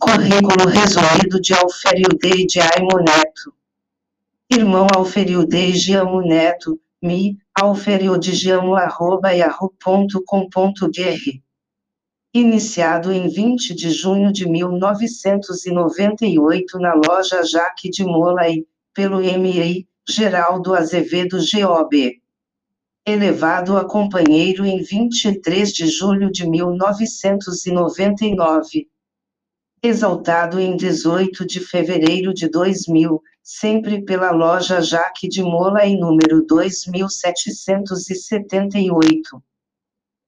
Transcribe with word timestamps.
Currículo 0.00 0.64
resumido 0.66 1.40
de 1.40 1.52
Alfério 1.52 2.08
de 2.18 2.58
Aimo 2.58 2.98
Neto. 2.98 3.52
Irmão 4.50 4.86
Alfério 4.96 5.46
de 5.46 5.72
Giamo 5.72 6.22
Neto, 6.22 6.80
mi, 7.02 7.36
alfério 7.54 8.18
de 8.18 8.32
Giamo 8.32 8.74
arroba 8.74 9.32
yahoo.com.br. 9.32 11.40
Iniciado 12.32 13.12
em 13.12 13.28
20 13.28 13.74
de 13.74 13.90
junho 13.90 14.32
de 14.32 14.48
1998 14.48 16.78
na 16.78 16.94
loja 16.94 17.44
Jaque 17.44 17.90
de 17.90 18.02
Molay, 18.02 18.66
pelo 18.94 19.20
MI, 19.20 19.86
Geraldo 20.08 20.74
Azevedo 20.74 21.36
GOB 21.38 22.18
elevado 23.06 23.76
a 23.76 23.84
companheiro 23.84 24.64
em 24.64 24.82
23 24.82 25.70
de 25.72 25.86
julho 25.88 26.30
de 26.30 26.48
1999. 26.48 28.88
Exaltado 29.82 30.60
em 30.60 30.76
18 30.76 31.46
de 31.46 31.58
fevereiro 31.58 32.34
de 32.34 32.50
2000, 32.50 33.22
sempre 33.42 34.04
pela 34.04 34.30
loja 34.30 34.82
Jaque 34.82 35.26
de 35.26 35.42
Mola 35.42 35.86
em 35.86 35.98
número 35.98 36.44
2778. 36.46 39.42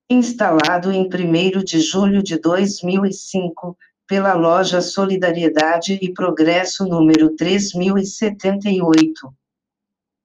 Instalado 0.09 0.91
em 0.91 1.07
1 1.07 1.63
de 1.63 1.81
julho 1.81 2.23
de 2.23 2.39
2005, 2.39 3.77
pela 4.07 4.33
loja 4.33 4.81
Solidariedade 4.81 5.99
e 6.01 6.15
Progresso 6.15 6.87
número 6.87 7.37
3078 7.37 9.35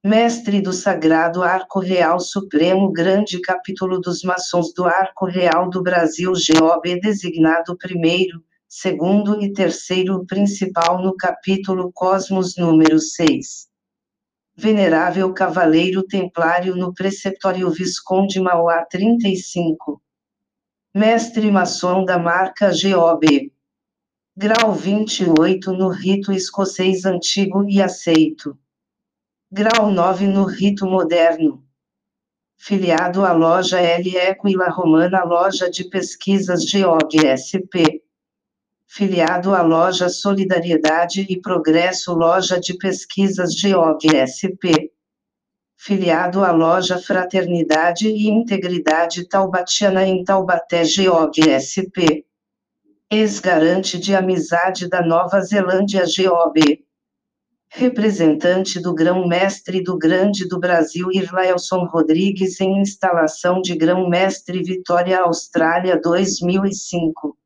mestre 0.07 0.61
do 0.61 0.71
Sagrado 0.71 1.43
Arco 1.43 1.79
Real 1.79 2.17
Supremo 2.17 2.89
Grande 2.93 3.41
Capítulo 3.41 3.99
dos 3.99 4.23
Maçons 4.23 4.73
do 4.73 4.85
Arco 4.85 5.25
Real 5.25 5.69
do 5.69 5.83
Brasil 5.83 6.31
GOB 6.31 7.01
designado 7.01 7.77
primeiro, 7.77 8.41
segundo 8.69 9.41
e 9.41 9.53
terceiro 9.53 10.25
principal 10.25 11.01
no 11.01 11.15
capítulo 11.15 11.89
Cosmos 11.93 12.57
número 12.57 12.99
6. 12.99 13.69
Venerável 14.55 15.33
Cavaleiro 15.33 16.03
Templário 16.03 16.75
no 16.75 16.93
Preceptório 16.93 17.69
Visconde 17.69 18.41
Mauá 18.41 18.83
35. 18.85 20.01
Mestre 20.93 21.49
maçom 21.49 22.03
da 22.03 22.19
marca 22.19 22.71
GOB. 22.71 23.53
Grau 24.35 24.73
28 24.73 25.71
no 25.71 25.87
rito 25.87 26.33
escocês 26.33 27.05
antigo 27.05 27.63
e 27.69 27.81
aceito. 27.81 28.57
Grau 29.49 29.89
9 29.89 30.27
no 30.27 30.43
rito 30.43 30.85
moderno. 30.85 31.63
Filiado 32.57 33.23
à 33.23 33.31
loja 33.31 33.79
L. 33.79 34.17
Equila 34.17 34.67
Romana 34.69 35.23
Loja 35.23 35.69
de 35.69 35.87
Pesquisas 35.89 36.63
GEOG 36.63 37.27
SP. 37.31 38.03
Filiado 38.87 39.53
à 39.53 39.61
loja 39.61 40.09
Solidariedade 40.09 41.25
e 41.29 41.39
Progresso 41.39 42.13
Loja 42.13 42.59
de 42.59 42.77
Pesquisas 42.77 43.53
GEOG 43.53 44.07
SP. 44.25 44.89
Filiado 45.75 46.43
à 46.43 46.51
loja 46.51 46.97
Fraternidade 46.97 48.07
e 48.07 48.29
Integridade 48.29 49.27
Taubatiana 49.27 50.07
em 50.07 50.23
Taubaté 50.23 50.83
GEOG 50.85 51.41
SP. 51.59 52.25
Ex-garante 53.11 53.99
de 53.99 54.15
amizade 54.15 54.89
da 54.89 55.05
Nova 55.05 55.41
Zelândia 55.41 56.03
GOB 56.05 56.87
representante 57.69 58.79
do 58.79 58.93
grão-mestre 58.93 59.83
do 59.83 59.97
Grande 59.97 60.47
do 60.47 60.59
Brasil 60.59 61.09
Irlaelson 61.11 61.85
Rodrigues 61.85 62.59
em 62.61 62.79
instalação 62.79 63.61
de 63.61 63.75
grão-mestre 63.75 64.63
Vitória 64.63 65.19
Austrália 65.19 65.99
2005. 66.01 67.37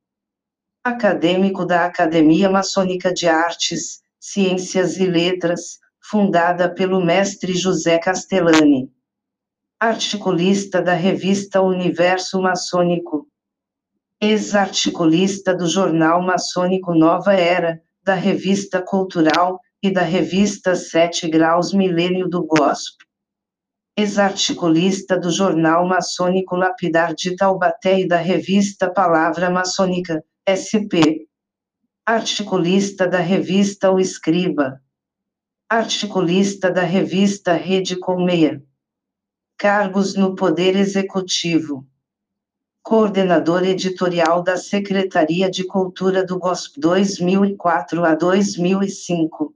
Acadêmico 0.84 1.64
da 1.64 1.86
Academia 1.86 2.50
Maçônica 2.50 3.14
de 3.14 3.28
Artes, 3.28 4.02
Ciências 4.20 4.98
e 4.98 5.06
Letras, 5.06 5.78
fundada 6.00 6.74
pelo 6.74 7.00
mestre 7.00 7.54
José 7.54 8.00
Castellani. 8.00 8.92
Articulista 9.80 10.82
da 10.82 10.94
revista 10.94 11.62
Universo 11.62 12.42
Maçônico. 12.42 13.28
Ex-articulista 14.20 15.54
do 15.54 15.68
jornal 15.68 16.20
maçônico 16.20 16.96
Nova 16.96 17.36
Era, 17.36 17.80
da 18.04 18.16
revista 18.16 18.82
Cultural, 18.82 19.60
e 19.84 19.92
da 19.92 20.02
revista 20.02 20.76
Sete 20.76 21.30
Graus 21.30 21.72
Milênio 21.74 22.28
do 22.28 22.44
Gospel. 22.44 23.08
Ex-articulista 23.96 25.16
do 25.16 25.30
jornal 25.30 25.86
maçônico 25.86 26.56
Lapidar 26.56 27.14
de 27.14 27.36
Taubaté 27.36 28.00
e 28.00 28.08
da 28.08 28.18
revista 28.18 28.92
Palavra 28.92 29.48
Maçônica, 29.48 30.24
SP. 30.52 31.28
Articulista 32.06 33.08
da 33.08 33.20
revista 33.20 33.92
O 33.92 34.00
Escriba. 34.00 34.82
Articulista 35.70 36.70
da 36.70 36.82
revista 36.82 37.54
Rede 37.54 37.98
Colmeia. 37.98 38.64
Cargos 39.58 40.16
no 40.16 40.36
Poder 40.36 40.76
Executivo. 40.76 41.88
Coordenador 42.84 43.64
editorial 43.64 44.44
da 44.44 44.58
Secretaria 44.58 45.50
de 45.50 45.64
Cultura 45.66 46.26
do 46.26 46.38
GOSP 46.38 46.80
2004 46.80 48.04
a 48.04 48.16
2005 48.16 49.56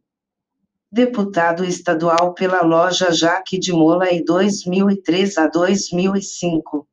deputado 0.95 1.65
estadual 1.65 2.33
pela 2.33 2.61
loja 2.61 3.11
Jaque 3.11 3.59
de 3.59 3.73
Mola 3.73 4.09
em 4.09 4.23
2003 4.23 5.37
a 5.39 5.47
2005. 5.47 6.87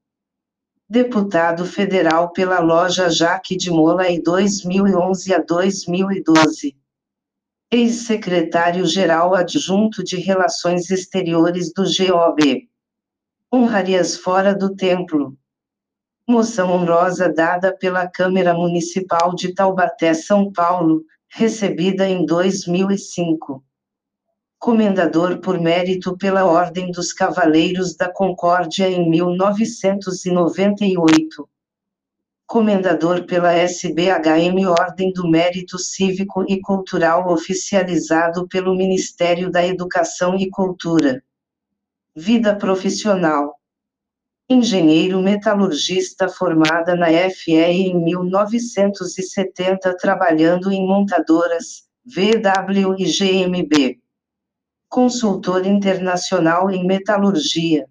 Deputado 0.93 1.65
federal 1.65 2.35
pela 2.35 2.61
loja 2.61 3.09
Jaque 3.09 3.57
de 3.57 3.71
Mola 3.71 4.11
em 4.11 4.23
2011 4.23 5.33
a 5.33 5.39
2012. 5.39 6.77
Ex-secretário-geral 7.71 9.35
adjunto 9.35 10.05
de 10.05 10.19
Relações 10.19 10.91
Exteriores 10.91 11.73
do 11.73 11.85
GOB. 11.85 12.69
Honrarias 13.51 14.19
fora 14.19 14.55
do 14.55 14.77
templo. 14.77 15.35
Moção 16.29 16.71
honrosa 16.71 17.33
dada 17.33 17.75
pela 17.75 18.07
Câmara 18.07 18.53
Municipal 18.53 19.35
de 19.35 19.55
Taubaté, 19.55 20.13
São 20.13 20.53
Paulo, 20.53 21.07
recebida 21.31 22.07
em 22.07 22.27
2005 22.27 23.65
comendador 24.63 25.39
por 25.41 25.61
mérito 25.61 26.17
pela 26.17 26.45
Ordem 26.45 26.93
dos 26.93 27.13
Cavaleiros 27.13 27.97
da 27.97 28.09
Concórdia 28.09 28.89
em 28.89 29.11
1998. 29.11 31.49
Comendador 32.47 33.27
pela 33.27 33.53
SBHM 33.53 34.65
Ordem 34.69 35.13
do 35.13 35.29
Mérito 35.29 35.81
Cívico 35.81 36.45
e 36.49 36.61
Cultural 36.61 37.29
oficializado 37.33 38.47
pelo 38.47 38.77
Ministério 38.77 39.51
da 39.51 39.67
Educação 39.67 40.37
e 40.37 40.49
Cultura. 40.49 41.25
Vida 42.15 42.55
profissional. 42.55 43.57
Engenheiro 44.49 45.21
metalurgista 45.21 46.29
formada 46.29 46.95
na 46.95 47.09
FE 47.31 47.57
em 47.57 48.01
1970 48.01 49.97
trabalhando 49.97 50.71
em 50.71 50.87
montadoras, 50.87 51.83
VW 52.07 52.95
e 52.97 53.07
GMB 53.07 54.02
consultor 54.93 55.67
internacional 55.67 56.71
em 56.71 56.87
metalurgia. 56.87 57.87